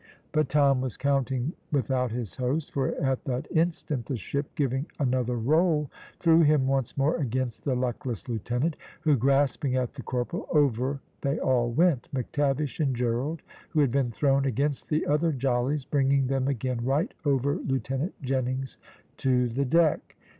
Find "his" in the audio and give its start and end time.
2.11-2.33